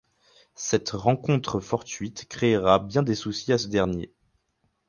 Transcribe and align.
Cette 0.55 0.89
rencontre 0.93 1.59
fortuite 1.59 2.25
créera 2.27 2.79
bien 2.79 3.03
des 3.03 3.13
soucis 3.13 3.53
à 3.53 3.59
ce 3.59 3.67
dernier. 3.67 4.11